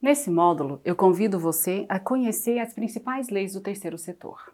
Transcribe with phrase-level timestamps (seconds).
[0.00, 4.52] Nesse módulo, eu convido você a conhecer as principais leis do terceiro setor.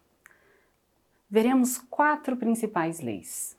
[1.28, 3.56] Veremos quatro principais leis.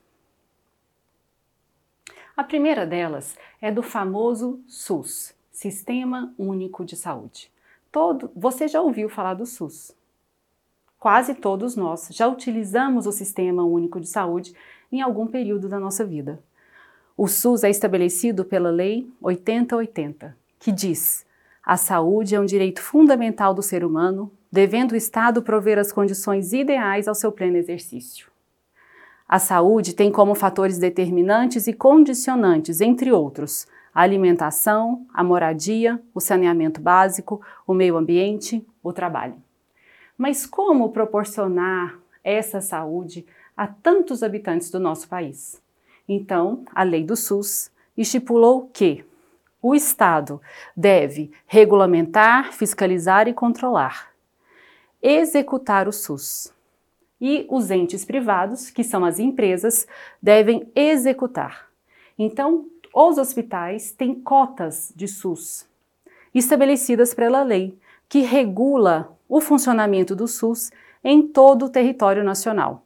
[2.36, 7.52] A primeira delas é do famoso SUS, Sistema Único de Saúde.
[7.92, 9.94] Todo, você já ouviu falar do SUS?
[10.98, 14.54] Quase todos nós já utilizamos o Sistema Único de Saúde
[14.90, 16.42] em algum período da nossa vida.
[17.16, 21.23] O SUS é estabelecido pela Lei 8080, que diz
[21.64, 26.52] a saúde é um direito fundamental do ser humano, devendo o Estado prover as condições
[26.52, 28.28] ideais ao seu pleno exercício.
[29.26, 36.20] A saúde tem como fatores determinantes e condicionantes, entre outros, a alimentação, a moradia, o
[36.20, 39.36] saneamento básico, o meio ambiente, o trabalho.
[40.18, 43.24] Mas como proporcionar essa saúde
[43.56, 45.60] a tantos habitantes do nosso país?
[46.06, 49.04] Então, a lei do SUS estipulou que
[49.64, 50.42] o Estado
[50.76, 54.10] deve regulamentar, fiscalizar e controlar,
[55.02, 56.52] executar o SUS.
[57.18, 59.86] E os entes privados, que são as empresas,
[60.20, 61.70] devem executar.
[62.18, 65.66] Então, os hospitais têm cotas de SUS
[66.34, 70.70] estabelecidas pela lei, que regula o funcionamento do SUS
[71.02, 72.84] em todo o território nacional,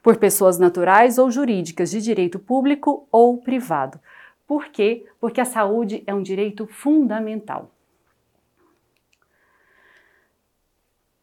[0.00, 3.98] por pessoas naturais ou jurídicas de direito público ou privado,
[4.46, 5.06] por quê?
[5.20, 7.70] Porque a saúde é um direito fundamental.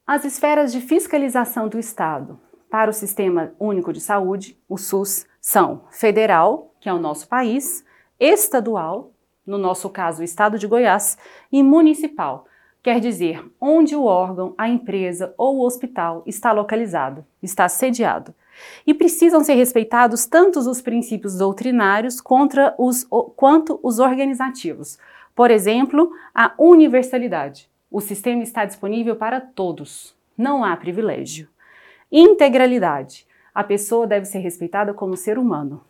[0.05, 5.83] As esferas de fiscalização do Estado para o Sistema Único de Saúde, o SUS, são
[5.91, 7.85] federal, que é o nosso país,
[8.19, 9.11] estadual,
[9.45, 11.17] no nosso caso o Estado de Goiás,
[11.51, 12.45] e municipal,
[12.81, 18.33] quer dizer onde o órgão, a empresa ou o hospital está localizado, está sediado
[18.85, 24.97] e precisam ser respeitados tanto os princípios doutrinários contra os, quanto os organizativos.
[25.35, 27.69] Por exemplo, a universalidade.
[27.89, 31.49] O sistema está disponível para todos, não há privilégio.
[32.11, 33.27] Integralidade.
[33.53, 35.83] A pessoa deve ser respeitada como ser humano.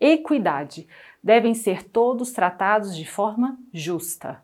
[0.00, 0.86] Equidade.
[1.22, 4.42] Devem ser todos tratados de forma justa.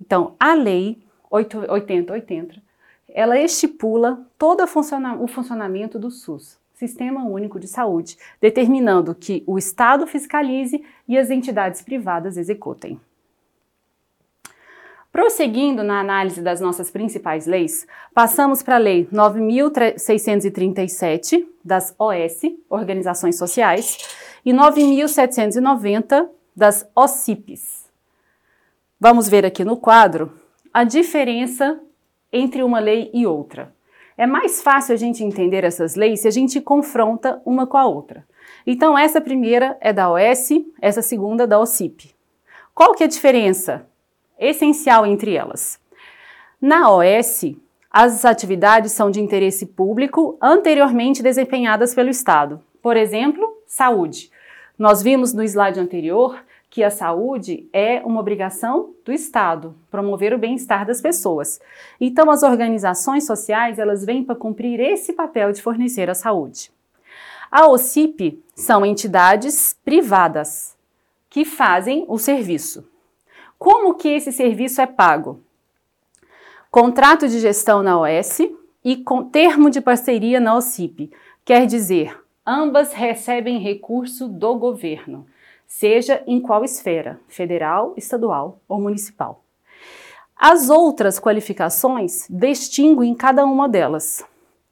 [0.00, 2.62] Então, a lei 8080,
[3.08, 6.58] ela estipula todo o funcionamento do SUS.
[6.76, 13.00] Sistema Único de Saúde, determinando que o Estado fiscalize e as entidades privadas executem.
[15.10, 23.38] Prosseguindo na análise das nossas principais leis, passamos para a Lei 9.637 das OS, Organizações
[23.38, 23.96] Sociais,
[24.44, 27.86] e 9.790 das OCIPs.
[29.00, 30.30] Vamos ver aqui no quadro
[30.74, 31.80] a diferença
[32.30, 33.74] entre uma lei e outra.
[34.18, 37.86] É mais fácil a gente entender essas leis se a gente confronta uma com a
[37.86, 38.24] outra.
[38.66, 40.50] Então, essa primeira é da OS,
[40.80, 42.14] essa segunda da OCIP.
[42.74, 43.86] Qual que é a diferença
[44.38, 45.78] essencial entre elas?
[46.60, 47.54] Na OS,
[47.90, 52.60] as atividades são de interesse público anteriormente desempenhadas pelo Estado.
[52.82, 54.30] Por exemplo, saúde.
[54.78, 56.38] Nós vimos no slide anterior
[56.68, 61.60] que a saúde é uma obrigação do Estado, promover o bem-estar das pessoas.
[62.00, 66.70] Então, as organizações sociais, elas vêm para cumprir esse papel de fornecer a saúde.
[67.50, 70.76] A OCIP são entidades privadas
[71.30, 72.88] que fazem o serviço.
[73.58, 75.40] Como que esse serviço é pago?
[76.70, 78.40] Contrato de gestão na OS
[78.84, 81.10] e com termo de parceria na OCIP.
[81.44, 85.26] Quer dizer, ambas recebem recurso do governo
[85.66, 89.42] seja em qual esfera, federal, estadual ou municipal.
[90.36, 94.24] As outras qualificações distinguem cada uma delas,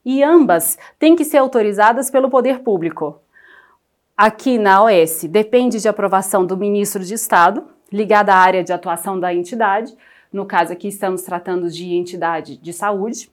[0.04, 3.19] e ambas têm que ser autorizadas pelo poder público.
[4.16, 9.19] Aqui na OS depende de aprovação do ministro de Estado, ligada à área de atuação
[9.19, 9.97] da entidade,
[10.33, 13.31] no caso aqui estamos tratando de entidade de saúde,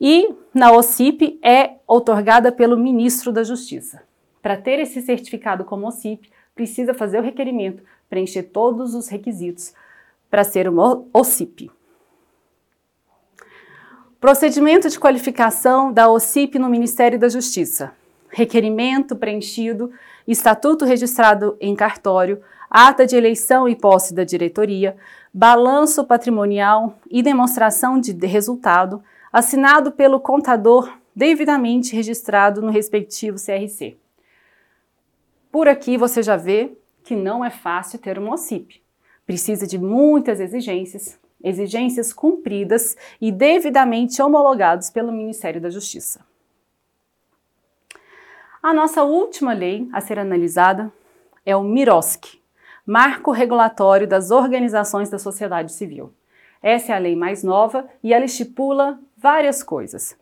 [0.00, 4.02] e na OCIP é otorgada pelo ministro da Justiça.
[4.42, 9.74] Para ter esse certificado como OCIP, precisa fazer o requerimento, preencher todos os requisitos
[10.30, 11.70] para ser uma OCIP.
[14.20, 17.92] Procedimento de qualificação da OCIP no Ministério da Justiça.
[18.30, 19.92] Requerimento preenchido,
[20.26, 22.40] estatuto registrado em cartório,
[22.70, 24.96] ata de eleição e posse da diretoria,
[25.32, 29.02] balanço patrimonial e demonstração de resultado,
[29.32, 33.96] assinado pelo contador devidamente registrado no respectivo CRC.
[35.54, 38.82] Por aqui você já vê que não é fácil ter uma OCIP.
[39.24, 46.26] Precisa de muitas exigências, exigências cumpridas e devidamente homologados pelo Ministério da Justiça.
[48.60, 50.92] A nossa última lei a ser analisada
[51.46, 52.42] é o MIROSC,
[52.84, 56.12] Marco Regulatório das Organizações da Sociedade Civil.
[56.60, 60.18] Essa é a lei mais nova e ela estipula várias coisas.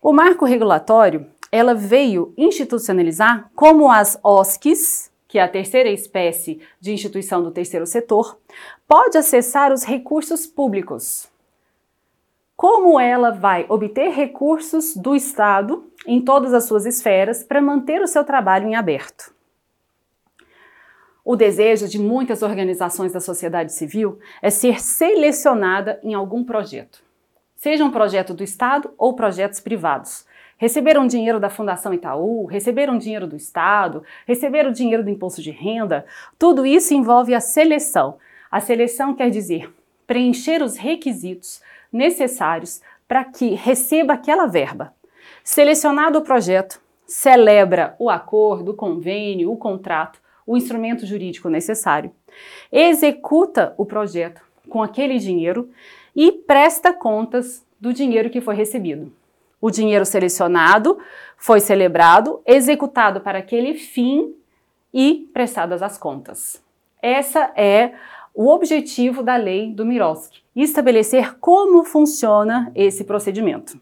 [0.00, 6.92] O marco regulatório, ela veio institucionalizar como as OSCs, que é a terceira espécie de
[6.92, 8.38] instituição do terceiro setor,
[8.86, 11.28] pode acessar os recursos públicos.
[12.56, 18.06] Como ela vai obter recursos do Estado em todas as suas esferas para manter o
[18.06, 19.32] seu trabalho em aberto.
[21.24, 27.02] O desejo de muitas organizações da sociedade civil é ser selecionada em algum projeto
[27.60, 30.24] seja um projeto do Estado ou projetos privados.
[30.60, 36.04] Receberam dinheiro da Fundação Itaú, receberam dinheiro do Estado, receberam dinheiro do imposto de renda,
[36.38, 38.18] tudo isso envolve a seleção.
[38.50, 39.72] A seleção quer dizer
[40.06, 44.92] preencher os requisitos necessários para que receba aquela verba.
[45.42, 52.12] Selecionado o projeto, celebra o acordo, o convênio, o contrato, o instrumento jurídico necessário,
[52.70, 55.70] executa o projeto com aquele dinheiro
[56.14, 59.10] e presta contas do dinheiro que foi recebido.
[59.60, 60.98] O dinheiro selecionado
[61.36, 64.34] foi celebrado, executado para aquele fim
[64.92, 66.62] e prestadas as contas.
[67.02, 67.94] Essa é
[68.34, 73.78] o objetivo da lei do Miroski, estabelecer como funciona esse procedimento.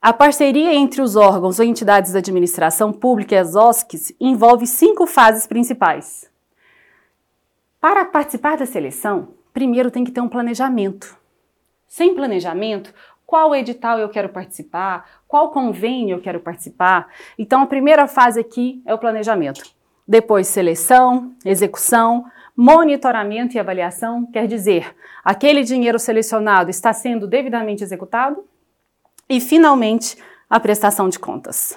[0.00, 5.06] A parceria entre os órgãos ou entidades da administração pública e as OSCs envolve cinco
[5.06, 6.30] fases principais.
[7.80, 11.16] Para participar da seleção, primeiro tem que ter um planejamento.
[11.86, 12.92] Sem planejamento,
[13.26, 17.08] qual edital eu quero participar, qual convênio eu quero participar.
[17.38, 19.62] Então, a primeira fase aqui é o planejamento.
[20.06, 22.24] Depois, seleção, execução,
[22.56, 24.94] monitoramento e avaliação, quer dizer,
[25.24, 28.44] aquele dinheiro selecionado está sendo devidamente executado.
[29.28, 30.16] E, finalmente,
[30.48, 31.76] a prestação de contas.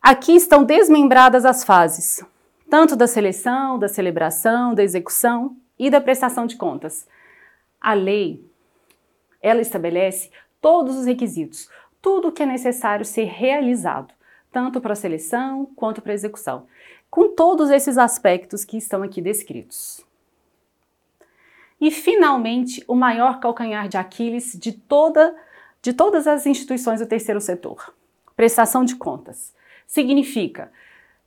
[0.00, 2.22] Aqui estão desmembradas as fases,
[2.70, 7.08] tanto da seleção, da celebração, da execução e da prestação de contas.
[7.80, 8.47] A lei,
[9.42, 10.30] ela estabelece
[10.60, 11.68] todos os requisitos,
[12.00, 14.12] tudo o que é necessário ser realizado,
[14.50, 16.66] tanto para a seleção quanto para a execução,
[17.10, 20.04] com todos esses aspectos que estão aqui descritos.
[21.80, 25.34] E finalmente, o maior calcanhar de Aquiles de toda
[25.80, 27.94] de todas as instituições do terceiro setor.
[28.34, 29.54] Prestação de contas.
[29.86, 30.72] Significa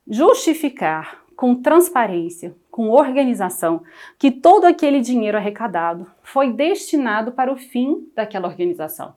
[0.06, 3.82] justificar com transparência, com organização,
[4.18, 9.14] que todo aquele dinheiro arrecadado foi destinado para o fim daquela organização.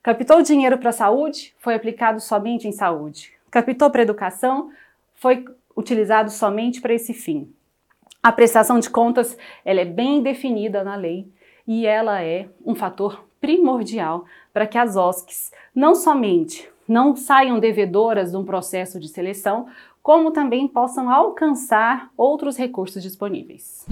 [0.00, 1.52] Captou dinheiro para a saúde?
[1.58, 3.32] Foi aplicado somente em saúde.
[3.50, 4.70] Captou para a educação?
[5.16, 5.44] Foi
[5.76, 7.52] utilizado somente para esse fim.
[8.22, 11.26] A prestação de contas ela é bem definida na lei
[11.66, 18.32] e ela é um fator primordial para que as OSCs não somente não saiam devedoras
[18.32, 19.66] de um processo de seleção,
[20.02, 23.86] como também possam alcançar outros recursos disponíveis.